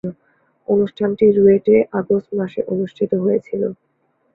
অনুষ্ঠানটি 0.67 1.25
রুয়েটে 1.31 1.75
আগস্ট 1.99 2.29
মাসে 2.39 2.61
অনুষ্ঠিত 2.73 3.11
হয়েছিলো। 3.23 3.67